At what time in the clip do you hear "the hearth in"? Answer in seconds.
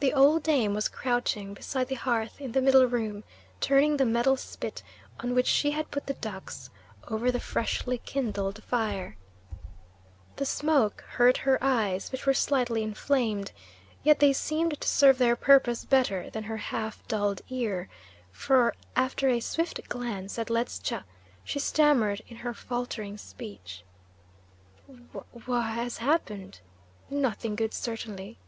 1.88-2.52